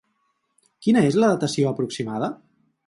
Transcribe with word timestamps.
Quina 0.85 1.03
és 1.11 1.21
la 1.21 1.31
datació 1.35 1.71
aproximada? 1.75 2.33